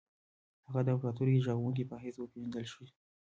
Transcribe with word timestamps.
هغه 0.65 0.79
د 0.83 0.87
امپراطوري 0.95 1.43
ژغورونکي 1.45 1.83
په 1.87 1.95
حیث 2.03 2.15
وپېژندل 2.19 2.65
شي. 2.73 2.85